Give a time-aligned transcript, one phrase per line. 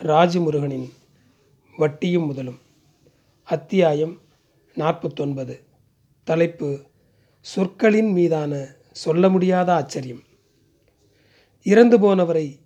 [0.00, 0.90] ராஜமுருகனின்
[1.76, 2.58] வட்டியும் முதலும்.
[3.42, 4.20] அத்தியாயம்
[4.74, 5.62] நாற்பத்தொன்பது.
[6.24, 6.80] தலைப்பு
[7.40, 10.22] சொற்களின் மீதான சொல்ல முடியாத ஆச்சரியம்.
[11.62, 12.58] இறந்து போனவரை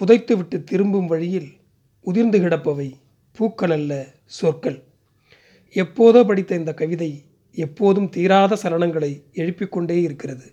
[0.00, 1.52] புதைத்துவிட்டு திரும்பும் வழியில்
[2.00, 2.92] உதிர்ந்து கிடப்பவை
[3.32, 4.82] பூக்கள் அல்ல சொற்கள்.
[5.74, 10.52] எப்போதோ படித்த இந்த கவிதை எப்போதும் தீராத சலனங்களை எழுப்பிக்கொண்டே இருக்கிறது.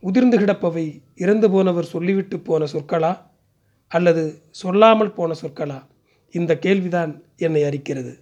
[0.00, 3.29] உதிர்ந்து கிடப்பவை இறந்து போனவர் சொல்லிவிட்டு போன சொற்களா?
[3.90, 5.78] அல்லது சொல்லாமல் போன சொற்களா?
[6.34, 8.12] இந்த கேள்விதான் என்னை அறிக்கிறது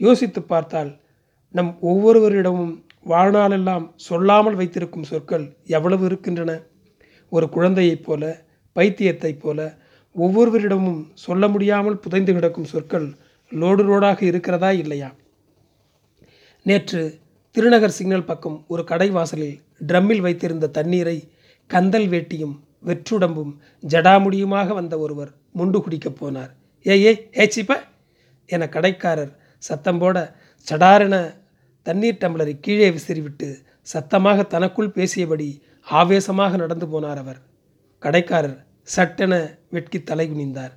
[0.00, 0.90] யோசித்து பார்த்தால்
[1.54, 2.74] நம் ஒவ்வொருவரிடமும்
[3.06, 6.50] வாழ்நாளெல்லாம் சொல்லாமல் வைத்திருக்கும் சொற்கள் எவ்வளவு இருக்கின்றன?
[7.32, 8.22] ஒரு குழந்தையைப் போல
[8.76, 9.60] பைத்தியத்தைப் போல
[10.16, 13.06] ஒவ்வொருவரிடமும் சொல்ல முடியாமல் புதைந்து கிடக்கும் சொற்கள்
[13.52, 15.10] லோடு லோடாக இருக்கிறதா இல்லையா?
[16.66, 17.02] நேற்று
[17.56, 19.56] திருநகர் சிக்னல் பக்கம் ஒரு கடை வாசலில்
[19.86, 21.16] ட்ரம்மில் வைத்திருந்த தண்ணீரை
[21.70, 22.54] கந்தல் வேட்டியும்
[22.86, 23.52] வெற்றுடம்பும்
[23.88, 26.52] ஜடாமுடியுமாக வந்த ஒருவர் முண்டு குடிக்கப் போனார்.
[26.86, 27.72] ஏ ஏ ஏச்சிப்ப
[28.46, 30.16] என கடைக்காரர் சத்தம் போட
[30.66, 31.16] சடாரென
[31.82, 33.48] தண்ணீர் டம்ளரை கீழே விசிறிவிட்டு
[33.92, 35.48] சத்தமாக தனக்குள் பேசியபடி
[35.86, 37.40] ஆவேசமாக நடந்து போனார் அவர்.
[38.02, 39.32] கடைக்காரர் சட்டென
[39.70, 40.72] வெட்கி தலை குனிந்தார்.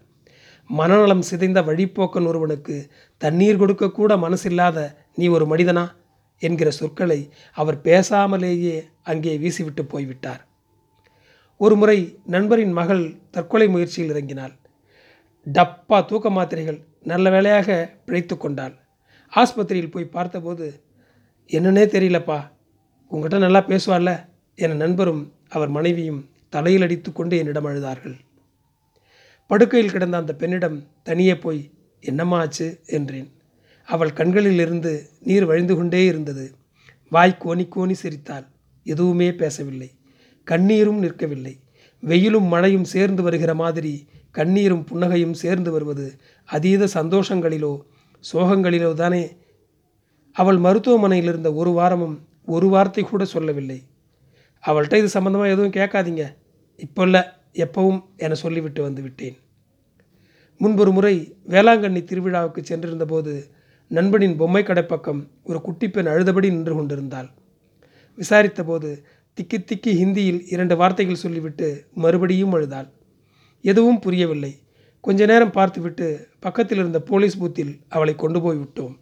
[0.69, 2.75] மனநலம் சிதைந்த வழிப்போக்கன் ஒருவனுக்கு
[3.17, 4.77] தண்ணீர் கொடுக்கக்கூட மனசில்லாத
[5.15, 5.85] நீ ஒரு மனிதனா?
[6.41, 7.19] என்கிற சொற்களை
[7.53, 10.41] அவர் பேசாமலேயே அங்கே வீசிவிட்டு போய்விட்டார்.
[11.57, 14.57] ஒரு முறை நண்பரின் மகள் தற்கொலை முயற்சியில் இறங்கினாள்.
[15.53, 18.77] டப்பா தூக்க மாத்திரைகள் நல்ல வேலையாக பிழைத்து கொண்டாள்.
[19.35, 20.83] ஆஸ்பத்திரியில் போய் பார்த்தபோது
[21.47, 22.51] என்னன்னே தெரியலப்பா
[23.11, 28.19] உங்கள்கிட்ட நல்லா பேசுவாள்ல என நண்பரும் அவர் மனைவியும் தலையில் அடித்து கொண்டு என்னிடம் அழுதார்கள்.
[29.47, 32.79] படுக்கையில் கிடந்த அந்த பெண்ணிடம் தனியே போய் என்னம்மா ஆச்சு?
[32.85, 33.31] என்றேன்.
[33.85, 36.55] அவள் கண்களிலிருந்து நீர் வழிந்து கொண்டே இருந்தது.
[37.09, 38.45] வாய் கோணி கோணி சிரித்தாள்.
[38.83, 39.91] எதுவுமே பேசவில்லை.
[40.51, 41.53] கண்ணீரும் நிற்கவில்லை.
[42.03, 43.93] வெயிலும் மழையும் சேர்ந்து வருகிற மாதிரி
[44.31, 46.05] கண்ணீரும் புன்னகையும் சேர்ந்து வருவது
[46.49, 47.73] அதீத சந்தோஷங்களிலோ
[48.23, 49.23] சோகங்களிலோ தானே.
[50.35, 52.15] அவள் மருத்துவமனையில் இருந்த ஒரு வாரமும்
[52.55, 53.79] ஒரு வார்த்தை கூட சொல்லவில்லை.
[54.63, 56.23] அவள்கிட்ட இது சம்மந்தமாக எதுவும் கேட்காதீங்க.
[56.85, 57.21] இப்போ இல்லை
[57.65, 59.35] எப்பவும் என சொல்லிவிட்டு வந்து விட்டேன்.
[60.61, 61.15] முன்பொரு முறை
[61.53, 63.33] வேளாங்கண்ணி திருவிழாவுக்கு சென்றிருந்தபோது
[63.91, 67.29] நண்பனின் பொம்மை கடை பக்கம் ஒரு குட்டி பெண் அழுதபடி நின்று கொண்டிருந்தாள்.
[68.17, 68.89] விசாரித்தபோது
[69.37, 72.91] திக்கி திக்கி ஹிந்தியில் இரண்டு வார்த்தைகள் சொல்லிவிட்டு மறுபடியும் அழுதாள்.
[73.61, 74.63] எதுவும் புரியவில்லை.
[74.99, 78.97] கொஞ்ச நேரம் பார்த்துவிட்டு பக்கத்தில் இருந்த போலீஸ் பூத்தில் அவளை கொண்டு போய் விட்டோம்.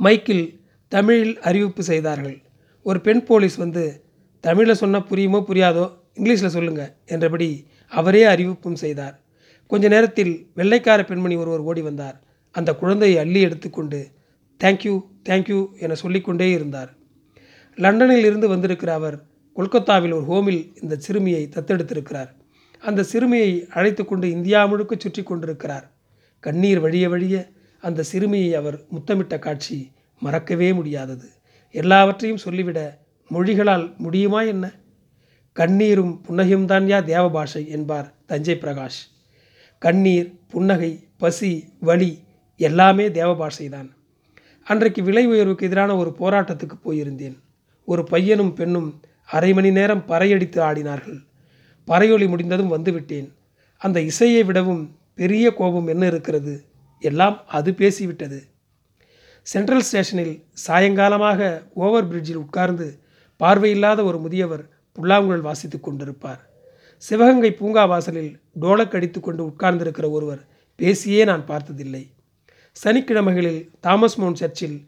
[0.00, 2.42] மைக்கில் தமிழில் அறிவிப்பு செய்தார்கள்.
[2.82, 4.02] ஒரு பெண் போலீஸ் வந்து
[4.40, 9.22] தமிழில் சொன்னால் புரியுமோ புரியாதோ இங்கிலீஷில் சொல்லுங்கள் என்றபடி அவரே அறிவிப்பும் செய்தார்.
[9.66, 12.22] கொஞ்ச நேரத்தில் வெள்ளைக்கார பெண்மணி ஒருவர் ஓடி வந்தார்.
[12.50, 14.08] அந்த குழந்தையை அள்ளி எடுத்துக்கொண்டு
[14.64, 16.95] தேங்க்யூ தேங்க்யூ என சொல்லிக்கொண்டே இருந்தார்.
[17.76, 19.16] லண்டனில் இருந்து வந்திருக்கிற அவர்
[19.56, 22.30] கொல்கத்தாவில் ஒரு ஹோமில் இந்த சிறுமியை தத்தெடுத்திருக்கிறார்.
[22.80, 25.92] அந்த சிறுமியை அழைத்து கொண்டு இந்தியா முழுக்க சுற்றி கொண்டிருக்கிறார்.
[26.40, 29.92] கண்ணீர் வழிய வழிய அந்த சிறுமியை அவர் முத்தமிட்ட காட்சி
[30.22, 31.28] மறக்கவே முடியாதது.
[31.70, 32.80] எல்லாவற்றையும் சொல்லிவிட
[33.30, 34.64] மொழிகளால் முடியுமா என்ன?
[35.52, 39.00] கண்ணீரும் புன்னகையும் தான் யா தேவ பாஷை என்பார் தஞ்சை பிரகாஷ்.
[39.78, 42.12] கண்ணீர் புன்னகை பசி வலி
[42.56, 43.88] எல்லாமே தேவ பாஷைதான்
[44.62, 47.36] அன்றைக்கு விலை உயர்வுக்கு எதிரான ஒரு போராட்டத்துக்கு போயிருந்தேன்.
[47.86, 48.88] ஒரு பையனும் பெண்ணும்
[49.26, 51.18] அரை மணி நேரம் பறையடித்து ஆடினார்கள்.
[51.88, 53.28] பறையொலி முடிந்ததும் வந்துவிட்டேன்.
[53.82, 54.82] அந்த இசையை விடவும்
[55.14, 56.54] பெரிய கோபம் என்ன இருக்கிறது?
[57.02, 58.38] எல்லாம் அது பேசிவிட்டது.
[59.46, 60.34] சென்ட்ரல் ஸ்டேஷனில்
[60.66, 61.40] சாயங்காலமாக
[61.74, 62.86] ஓவர் பிரிட்ஜில் உட்கார்ந்து
[63.40, 64.64] பார்வையில்லாத ஒரு முதியவர்
[64.96, 66.42] புல்லாங்குழல் வாசித்து கொண்டிருப்பார்.
[67.02, 70.42] சிவகங்கை பூங்கா வாசலில் டோலக் அடித்து கொண்டு உட்கார்ந்திருக்கிற ஒருவர்
[70.76, 72.04] பேசியே நான் பார்த்ததில்லை.
[72.84, 74.78] சனிக்கிழமைகளில் தாமஸ் மவுண்ட் சர்ச்சில்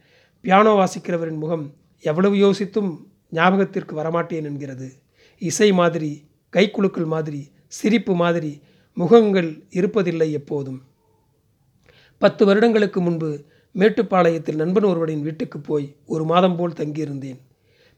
[0.45, 1.67] பியானோ வாசிக்கிறவரின் முகம்
[2.01, 2.97] எவ்வளவு யோசித்தும்
[3.31, 4.93] ஞாபகத்திற்கு வரமாட்டேன் என்கிறது.
[5.39, 6.25] இசை மாதிரி
[6.57, 8.61] கைக்குலுக்கள் மாதிரி சிரிப்பு மாதிரி
[8.95, 10.83] முகங்கள் இருப்பதில்லை எப்போதும்.
[12.19, 13.45] பத்து வருடங்களுக்கு முன்பு
[13.75, 17.39] மேட்டுப்பாளையத்தில் நண்பன் ஒருவரின் வீட்டுக்கு போய் ஒரு மாதம் போல் தங்கியிருந்தேன்.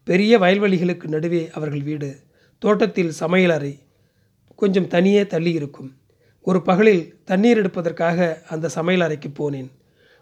[0.04, 2.16] பெரிய வயல்வெளிகளுக்கு நடுவே அவர்கள் வீடு.
[2.58, 3.78] தோட்டத்தில் சமையலறை
[4.56, 5.96] கொஞ்சம் தனியே தள்ளி இருக்கும்.
[6.40, 9.70] ஒரு பகலில் தண்ணீர் எடுப்பதற்காக அந்த சமையல் அறைக்கு போனேன்.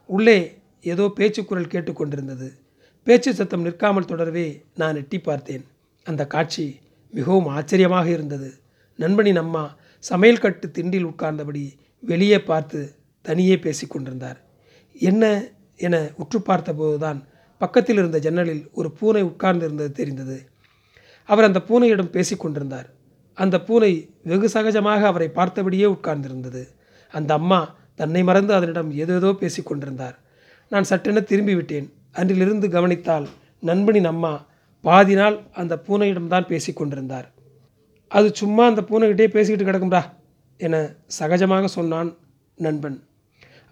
[0.07, 2.58] உள்ளே ஏதோ பேச்சுக்குரல் கேட்டுக்கொண்டிருந்தது
[3.09, 5.65] பேச்சு சத்தம் நிற்காமல் தொடரவே நான் எட்டி பார்த்தேன்.
[6.07, 6.81] அந்த காட்சி
[7.13, 8.51] மிகவும் ஆச்சரியமாக இருந்தது.
[8.99, 11.73] நண்பனின் அம்மா சமையல் கட்டு திண்டில் உட்கார்ந்தபடி
[12.03, 12.95] வெளியே பார்த்து
[13.25, 14.39] தனியே பேசி கொண்டிருந்தார்.
[15.01, 15.25] என்ன?
[15.77, 17.19] என உற்று பார்த்தபோதுதான்
[17.61, 20.39] பக்கத்தில் இருந்த ஜன்னலில் ஒரு பூனை உட்கார்ந்து இருந்தது தெரிந்தது.
[21.29, 22.89] அவர் அந்த பூனையிடம் பேசிக்கொண்டிருந்தார்
[23.39, 26.63] அந்த பூனை வெகு சகஜமாக அவரை பார்த்தபடியே உட்கார்ந்திருந்தது.
[27.15, 30.17] அந்த அம்மா தன்னை மறந்து அதனிடம் ஏதேதோ பேசிக்கொண்டிருந்தார்
[30.69, 33.26] நான் சட்டென திரும்பி விட்டேன் அன்றிலிருந்து கவனித்தால்
[33.69, 34.32] நண்பனின் அம்மா
[34.85, 37.26] பாதி நாள் அந்த பூனையிடம்தான் பேசி கொண்டிருந்தார்.
[38.11, 40.03] அது சும்மா அந்த பூனைகிட்டே பேசிக்கிட்டு கிடக்கும்டா
[40.61, 40.76] என
[41.19, 42.11] சகஜமாக சொன்னான்
[42.67, 42.97] நண்பன்.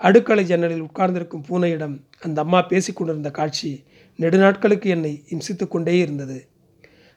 [0.01, 3.71] அடுக்களை ஜன்னலில் உட்கார்ந்திருக்கும் பூனையிடம் அந்த அம்மா பேசிக்கொண்டிருந்த காட்சி
[4.19, 6.39] நெடுநாட்களுக்கு என்னை இம்சித்து கொண்டே இருந்தது.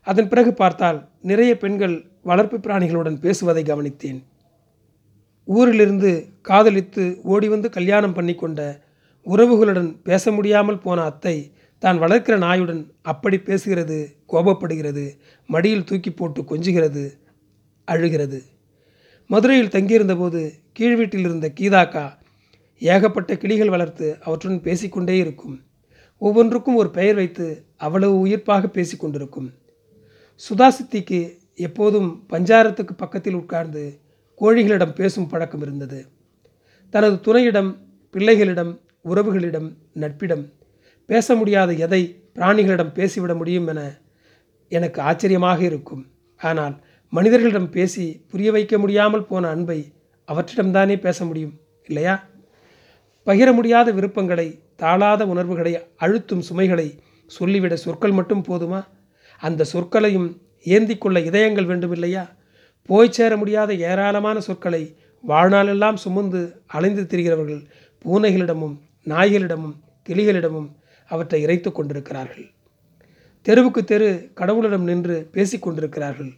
[0.07, 0.99] அதன் பிறகு பார்த்தால்
[1.29, 1.95] நிறைய பெண்கள்
[2.29, 4.19] வளர்ப்பு பிராணிகளுடன் பேசுவதை கவனித்தேன்.
[5.47, 6.11] ஊரிலிருந்து
[6.41, 8.61] காதலித்து ஓடி வந்து கல்யாணம் பண்ணி கொண்ட
[9.29, 11.35] உறவுகளுடன் பேச முடியாமல் போன அத்தை
[11.79, 13.97] தான் வளர்க்கிற நாயுடன் அப்படி பேசுகிறது
[14.33, 15.05] கோபப்படுகிறது
[15.49, 17.03] மடியில் தூக்கி போட்டு கொஞ்சுகிறது
[17.87, 18.39] அழுகிறது.
[19.29, 20.41] மதுரையில் தங்கியிருந்தபோது
[20.73, 22.05] கீழ் வீட்டில் இருந்த கீதாக்கா
[22.81, 25.57] ஏகப்பட்ட கிளிகள் வளர்த்து அவற்றுடன் பேசிக்கொண்டே இருக்கும்.
[26.21, 27.47] ஒவ்வொன்றுக்கும் ஒரு பெயர் வைத்து
[27.77, 29.49] அவ்வளவு உயிர்ப்பாக பேசிக்கொண்டிருக்கும்
[30.41, 31.19] சுதாசித்திக்கு
[31.67, 33.83] எப்போதும் பஞ்சாரத்துக்கு பக்கத்தில் உட்கார்ந்து
[34.41, 35.99] கோழிகளிடம் பேசும் பழக்கம் இருந்தது.
[36.93, 37.71] தனது துணையிடம்
[38.13, 38.71] பிள்ளைகளிடம்
[39.05, 40.45] உறவுகளிடம் நட்பிடம்
[41.05, 42.01] பேச முடியாத எதை
[42.35, 43.81] பிராணிகளிடம் பேசிவிட முடியும் என
[44.67, 46.07] எனக்கு ஆச்சரியமாக இருக்கும்.
[46.35, 49.79] ஆனால் மனிதர்களிடம் பேசி புரிய வைக்க முடியாமல் போன அன்பை
[50.27, 51.53] அவற்றிடம்தானே பேச முடியும்
[51.85, 52.15] இல்லையா?
[53.27, 56.87] பகிர முடியாத விருப்பங்களை தாளாத உணர்வுகளை அழுத்தும் சுமைகளை
[57.25, 58.81] சொல்லிவிட சொற்கள் மட்டும் போதுமா?
[59.37, 60.29] அந்த சொற்களையும்
[60.63, 62.23] ஏந்தி கொள்ள இதயங்கள் வேண்டுமில்லையா
[62.89, 64.83] போய் சேர முடியாத ஏராளமான சொற்களை
[65.27, 67.63] வாழ்நாளெல்லாம் சுமந்து அலைந்து திரிகிறவர்கள்
[68.05, 69.75] பூனைகளிடமும் நாய்களிடமும்
[70.09, 70.75] கிளிகளிடமும்
[71.07, 72.51] அவற்றை இறைத்து கொண்டிருக்கிறார்கள்.
[73.41, 76.31] தெருவுக்கு தெரு கடவுளிடம் நின்று பேசிக்கொண்டிருக்கிறார்கள்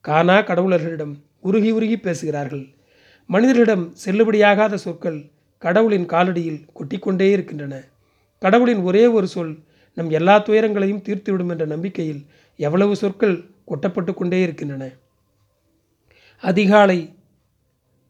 [0.00, 2.68] காணா கடவுளர்களிடம் உருகி உருகி பேசுகிறார்கள்.
[3.26, 7.84] மனிதர்களிடம் செல்லுபடியாகாத சொற்கள் கடவுளின் காலடியில் கொட்டிக்கொண்டே இருக்கின்றன.
[8.38, 9.58] கடவுளின் ஒரே ஒரு சொல்
[9.94, 12.26] நம் எல்லா துயரங்களையும் தீர்த்துவிடும் என்ற நம்பிக்கையில்
[12.56, 14.90] எவ்வளவு சொற்கள் கொட்டப்பட்டு கொண்டே இருக்கின்றன.
[16.38, 17.14] அதிகாலை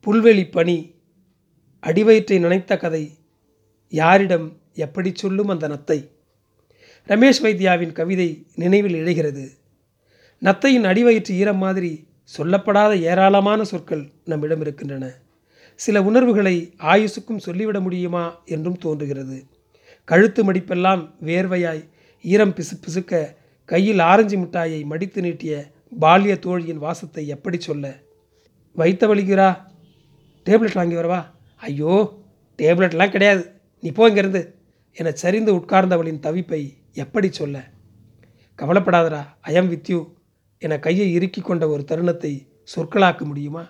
[0.06, 0.94] புல்வெளி பனி
[1.82, 3.10] அடிவயிற்றை நினைத்த கதை
[3.92, 6.08] யாரிடம் எப்படி சொல்லும் அந்த நத்தை?
[7.06, 9.60] ரமேஷ் வைத்யாவின் கவிதை நினைவில் இழைகிறது
[10.42, 12.06] நத்தையின் அடிவயிற்று ஈரம் மாதிரி
[12.38, 15.14] சொல்லப்படாத ஏராளமான சொற்கள் நம்மிடம் இருக்கின்றன.
[15.74, 19.44] சில உணர்வுகளை ஆயுசுக்கும் சொல்லிவிட முடியுமா என்றும் தோன்றுகிறது.
[20.04, 21.88] கழுத்து மடிப்பெல்லாம் வேர்வையாய்
[22.20, 23.34] ஈரம் பிசு பிசுக்க
[23.64, 27.94] கையில் ஆரஞ்சு மிட்டாயை மடித்து நீட்டிய பால்ய தோழியின் வாசத்தை எப்படி சொல்ல?
[28.72, 29.48] வைத்த வலிக்கிறா
[30.46, 31.26] டேப்லெட் வாங்கி வரவா?
[31.56, 32.20] ஐயோ
[32.58, 33.51] டேப்லெட்லாம் கிடையாது.
[33.82, 34.08] நீ போ
[34.92, 37.70] என சரிந்து உட்கார்ந்தவளின் தவிப்பை எப்படி சொல்ல?
[38.54, 40.14] கவலைப்படாதடா ஐயம் வித் யூ
[40.58, 42.46] என கையை இறுக்கி கொண்ட ஒரு தருணத்தை
[42.76, 43.68] சொற்களாக்க முடியுமா?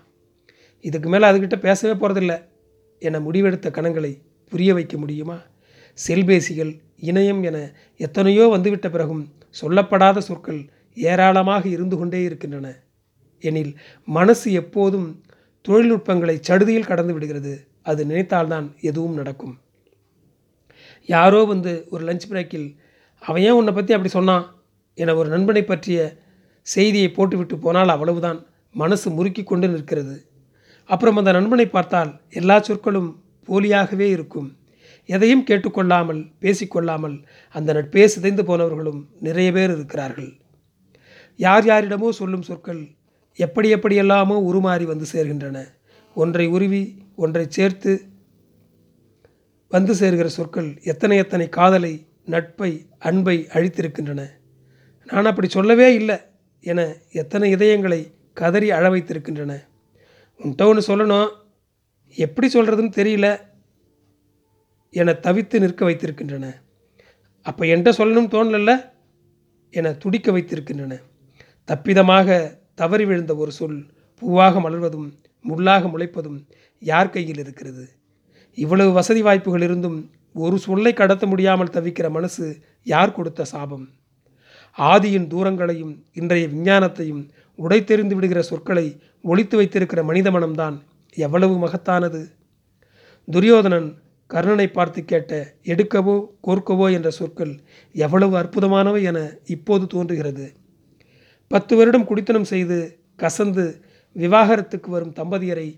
[0.81, 2.49] இதுக்கு மேலே அதுக்கிட்ட பேசவே போகிறதில்ல
[2.99, 5.39] என முடிவெடுத்த கணங்களை புரிய வைக்க முடியுமா?
[6.09, 12.77] செல்பேசிகள் இணையம் என எத்தனையோ வந்துவிட்ட பிறகும் சொல்லப்படாத சொற்கள் ஏராளமாக இருந்து கொண்டே இருக்கின்றன.
[13.41, 15.23] எனில் மனசு எப்போதும்
[15.63, 17.67] தொழில்நுட்பங்களை சடுதியில் கடந்து விடுகிறது.
[17.83, 19.61] அது நினைத்தால்தான் எதுவும் நடக்கும்.
[21.09, 22.69] யாரோ வந்து ஒரு லஞ்ச் பிரேக்கில்
[23.23, 24.45] அவன் ஏன் உன்னை பற்றி அப்படி சொன்னான்
[24.99, 25.99] என ஒரு நண்பனை பற்றிய
[26.63, 28.41] செய்தியை போட்டுவிட்டு போனால் அவ்வளவுதான்.
[28.75, 30.17] மனசு முறுக்கி கொண்டு நிற்கிறது.
[30.85, 33.11] அப்புறம் அந்த நண்பனை பார்த்தால் எல்லா சொற்களும்
[33.49, 34.49] போலியாகவே இருக்கும்.
[35.09, 37.17] எதையும் கேட்டுக்கொள்ளாமல் பேசிக்கொள்ளாமல்
[37.55, 40.31] அந்த நட்பே சிதைந்து போனவர்களும் நிறைய பேர் இருக்கிறார்கள்.
[41.37, 42.83] யார் யாரிடமோ சொல்லும் சொற்கள்
[43.39, 45.59] எப்படி எப்படியெல்லாமோ உருமாறி வந்து சேர்கின்றன.
[46.17, 46.83] ஒன்றை உருவி
[47.17, 47.93] ஒன்றை சேர்த்து
[49.73, 54.23] வந்து சேர்கிற சொற்கள் எத்தனை எத்தனை காதலை நட்பை அன்பை அழித்திருக்கின்றன.
[55.05, 56.17] நான் அப்படி சொல்லவே இல்லை
[56.61, 56.81] என
[57.13, 58.01] எத்தனை இதயங்களை
[58.41, 59.53] கதறி அழ வைத்திருக்கின்றன.
[60.39, 61.31] உன்கிட்ட ஒன்று சொல்லணும்.
[62.15, 63.29] எப்படி சொல்கிறதுன்னு தெரியல
[64.91, 66.47] என தவித்து நிற்க வைத்திருக்கின்றன.
[67.43, 68.73] அப்போ என்கிட்ட சொல்லணும்னு தோணலல்ல
[69.71, 71.01] என துடிக்க வைத்திருக்கின்றன.
[71.67, 73.79] தப்பிதமாக தவறி விழுந்த ஒரு சொல்
[74.21, 75.09] பூவாக மலர்வதும்
[75.49, 76.41] முள்ளாக முளைப்பதும்
[76.81, 77.85] யார் கையில் இருக்கிறது?
[78.59, 79.99] இவ்வளவு வசதி வாய்ப்புகள் இருந்தும்
[80.35, 82.45] ஒரு சொல்லை கடத்த முடியாமல் தவிக்கிற மனசு
[82.87, 83.87] யார் கொடுத்த சாபம்?
[84.79, 87.23] ஆதியின் தூரங்களையும் இன்றைய விஞ்ஞானத்தையும்
[87.59, 88.87] உடைத்தெறிந்து விடுகிற சொற்களை
[89.25, 90.77] ஒழித்து வைத்திருக்கிற மனித மனம்தான்
[91.17, 92.23] எவ்வளவு மகத்தானது?
[93.29, 93.89] துரியோதனன்
[94.31, 95.33] கர்ணனை பார்த்து கேட்ட
[95.65, 96.17] எடுக்கவோ
[96.47, 97.53] கோர்க்கவோ என்ற சொற்கள்
[97.95, 100.47] எவ்வளவு அற்புதமானவை என இப்போது தோன்றுகிறது.
[101.51, 102.79] பத்து வருடம் குடித்தனம் செய்து
[103.17, 103.65] கசந்து
[104.17, 105.69] விவாகரத்துக்கு வரும் தம்பதியரை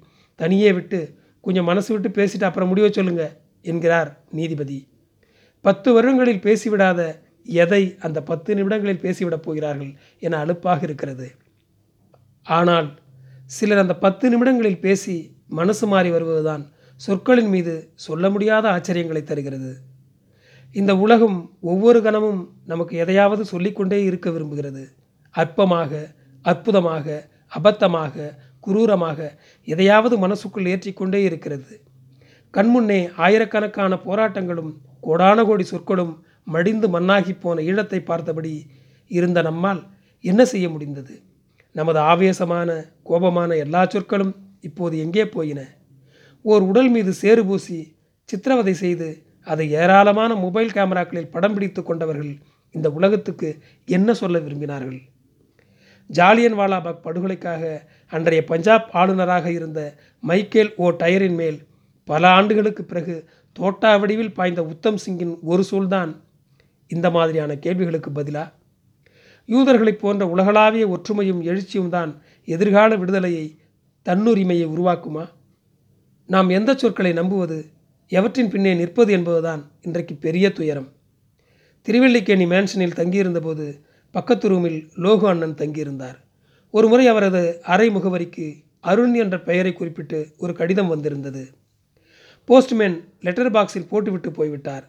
[0.41, 1.01] தனியே விட்டு
[1.45, 3.25] கொஞ்சம் மனசு விட்டு பேசிட்டு அப்புறம் முடிவை சொல்லுங்க
[3.71, 4.79] என்கிறார் நீதிபதி.
[5.65, 7.01] பத்து வருடங்களில் பேசிவிடாத
[7.63, 9.93] எதை அந்த பத்து நிமிடங்களில் பேசிவிடப் போகிறார்கள்
[10.27, 11.27] என அலுப்பாக இருக்கிறது.
[12.47, 12.89] ஆனால்
[13.57, 15.17] சிலர் அந்த பத்து நிமிடங்களில் பேசி
[15.59, 16.63] மனசு மாறி வருவதுதான்
[17.01, 17.75] சொற்களின் மீது
[18.07, 19.73] சொல்ல முடியாத ஆச்சரியங்களை தருகிறது.
[20.77, 24.85] இந்த உலகம் ஒவ்வொரு கணமும் நமக்கு எதையாவது சொல்லிக்கொண்டே இருக்க விரும்புகிறது.
[25.35, 25.93] அற்பமாக
[26.43, 27.07] அற்புதமாக
[27.57, 28.15] அபத்தமாக
[28.67, 29.19] குரூரமாக
[29.69, 31.73] எதையாவது மனசுக்குள் ஏற்றிக்கொண்டே இருக்கிறது.
[32.55, 34.73] கண்முன்னே ஆயிரக்கணக்கான போராட்டங்களும்
[35.07, 36.13] கோடான கோடி சொற்களும்
[36.55, 38.53] மடிந்து மண்ணாகி போன ஈழத்தை பார்த்தபடி
[39.11, 39.83] இருந்த நம்மால்
[40.25, 41.15] என்ன செய்ய முடிந்தது?
[41.75, 42.69] நமது ஆவேசமான
[43.09, 44.35] கோபமான எல்லா சொற்களும்
[44.69, 45.61] இப்போது எங்கே போயின?
[46.45, 47.79] ஓர் உடல் மீது சேறு பூசி
[48.29, 49.09] சித்திரவதை செய்து
[49.47, 52.33] அதை ஏராளமான மொபைல் கேமராக்களில் படம் பிடித்து கொண்டவர்கள்
[52.75, 53.49] இந்த உலகத்துக்கு
[53.89, 55.01] என்ன சொல்ல விரும்பினார்கள்?
[56.07, 61.59] ஜாலியன் வாலாபாக் படுகொலைக்காக அன்றைய பஞ்சாப் ஆளுநராக இருந்த மைக்கேல் ஓ டயரின் மேல்
[62.05, 66.21] பல ஆண்டுகளுக்கு பிறகு தோட்டா வடிவில் பாய்ந்த உத்தம் சிங்கின் ஒரு சூழ்தான்
[66.87, 68.53] இந்த மாதிரியான கேள்விகளுக்கு பதிலா?
[69.49, 73.59] யூதர்களைப் போன்ற உலகளாவிய ஒற்றுமையும் எழுச்சியும் தான் எதிர்கால விடுதலையை
[74.07, 75.29] தன்னுரிமையை உருவாக்குமா?
[76.27, 77.71] நாம் எந்த சொற்களை நம்புவது
[78.11, 80.89] எவற்றின் பின்னே நிற்பது என்பதுதான் இன்றைக்கு பெரிய துயரம்.
[81.83, 83.67] திருவல்லிக்கேணி மேன்ஷனில் தங்கியிருந்தபோது
[84.15, 86.19] பக்கத்து ரூமில் லோகு அண்ணன் தங்கியிருந்தார்.
[86.71, 88.47] ஒரு முறை அவரது அறை முகவரிக்கு
[88.81, 91.43] அருண் என்ற பெயரை குறிப்பிட்டு ஒரு கடிதம் வந்திருந்தது.
[92.45, 94.85] போஸ்ட்மேன் லெட்டர் பாக்ஸில் போட்டுவிட்டு போய்விட்டார்.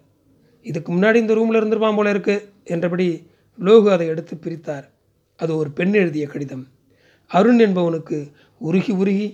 [0.62, 3.28] இதுக்கு முன்னாடி இந்த ரூமில் இருந்திருப்பான் போல இருக்கு என்றபடி
[3.60, 4.86] லோகு அதை எடுத்து பிரித்தார்.
[5.36, 6.66] அது ஒரு பெண் எழுதிய கடிதம்.
[7.32, 8.18] அருண் என்பவனுக்கு
[8.58, 9.28] உருகி உருகி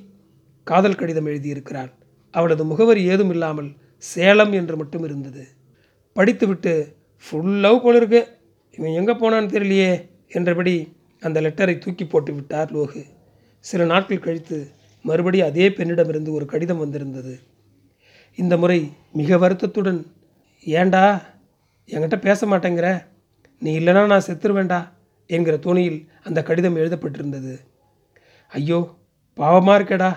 [0.63, 1.91] காதல் கடிதம் எழுதியிருக்கிறாள்.
[2.31, 5.43] அவளது முகவரி ஏதும் இல்லாமல் சேலம் என்று மட்டும் இருந்தது.
[6.13, 8.21] படித்துவிட்டு ஃபுல் லவ் போல இருக்கு.
[8.81, 9.89] இவன் எங்கே போனான்னு தெரியலையே
[10.27, 10.73] என்றபடி
[11.21, 13.01] அந்த லெட்டரை தூக்கி போட்டு விட்டார் லோகு.
[13.59, 14.57] சில நாட்கள் கழித்து
[15.01, 17.33] மறுபடி அதே பெண்ணிடமிருந்து ஒரு கடிதம் வந்திருந்தது.
[18.35, 18.79] இந்த முறை
[19.11, 20.01] மிக வருத்தத்துடன்
[20.65, 21.03] ஏண்டா
[21.89, 23.05] என்கிட்ட பேச மாட்டேங்கிற?
[23.59, 24.81] நீ இல்லைனா நான் செத்துருவேண்டா?
[25.27, 27.55] என்கிற துணியில் அந்த கடிதம் எழுதப்பட்டிருந்தது.
[28.47, 28.97] ஐயோ
[29.37, 30.11] பாவமாக இருக்கேடா.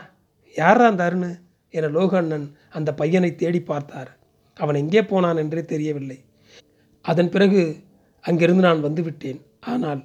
[0.57, 1.33] யாரா அந்த அருண்?
[1.71, 4.11] என லோகண்ணன் அந்த பையனை தேடி பார்த்தார்.
[4.55, 6.19] அவன் எங்கே போனான் என்றே தெரியவில்லை.
[7.01, 7.63] அதன் பிறகு
[8.25, 10.03] அங்கிருந்து நான் வந்துவிட்டேன் ஆனால்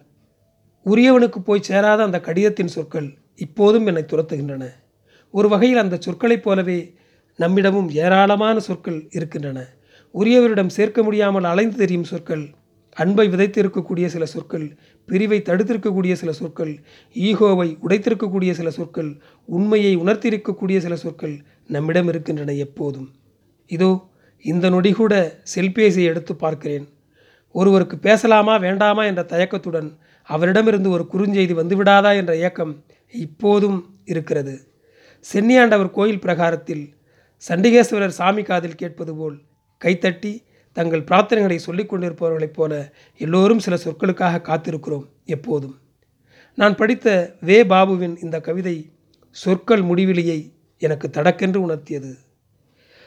[0.86, 4.64] உரியவனுக்கு போய் சேராத அந்த கடிதத்தின் சொற்கள் இப்போதும் என்னை துரத்துகின்றன.
[5.34, 6.80] ஒரு வகையில் அந்த சொற்களைப் போலவே
[7.40, 9.60] நம்மிடமும் ஏராளமான சொற்கள் இருக்கின்றன.
[10.14, 12.46] உரியவரிடம் சேர்க்க முடியாமல் அலைந்து தெரியும் சொற்கள்
[12.98, 14.66] அன்பை விதைத்திருக்கக்கூடிய சில சொற்கள்
[15.08, 16.74] பிரிவை தடுத்திருக்கக்கூடிய சில சொற்கள்
[17.16, 19.12] ஈகோவை உடைத்திருக்கக்கூடிய சில சொற்கள்
[19.50, 21.36] உண்மையை உணர்த்தியிருக்கக்கூடிய சில சொற்கள்
[21.68, 23.10] நம்மிடம் இருக்கின்றன எப்போதும்.
[23.70, 23.92] இதோ
[24.46, 25.14] இந்த நொடி கூட
[25.56, 26.88] செல்பேசியை எடுத்து பார்க்கிறேன்.
[27.52, 34.68] ஒருவருக்கு பேசலாமா வேண்டாமா என்ற தயக்கத்துடன் அவரிடமிருந்து ஒரு குறுஞ்செய்தி வந்துவிடாதா என்ற இயக்கம் இப்போதும் இருக்கிறது.
[35.34, 36.94] சென்னியாண்டவர் கோயில் பிரகாரத்தில்
[37.48, 39.42] சண்டிகேஸ்வரர் சாமி காதில் கேட்பது போல்
[39.86, 45.78] கைத்தட்டி தங்கள் பிரார்த்தனைகளை சொல்லிக் கொண்டிருப்பவர்களைப் போல எல்லோரும் சில சொற்களுக்காக காத்திருக்கிறோம் எப்போதும்.
[46.56, 47.64] நான் படித்த வே.
[47.64, 48.92] பாபுவின் இந்த கவிதை
[49.32, 52.14] சொற்கள் முடிவிலியை எனக்கு தடக்கென்று உணர்த்தியது.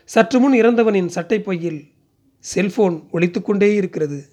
[0.04, 1.90] சற்று முன் இறந்தவனின் சட்டை பையில்
[2.38, 4.31] செல்போன் ஒழித்துக்கொண்டே இருக்கிறது.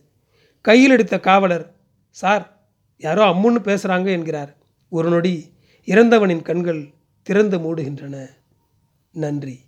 [0.61, 1.75] கையில் எடுத்த காவலர்
[2.09, 2.59] சார்
[2.97, 4.55] யாரோ அம்முன்னு பேசுகிறாங்க என்கிறார்.
[4.89, 5.53] ஒரு நொடி
[5.85, 8.27] இறந்தவனின் கண்கள் திறந்து மூடுகின்றன.
[9.11, 9.59] நன்றி.